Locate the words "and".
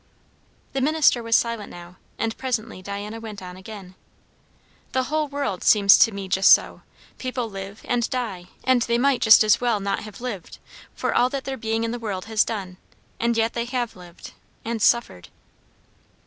2.17-2.35, 7.85-8.09, 8.63-8.81, 13.19-13.37, 14.65-14.81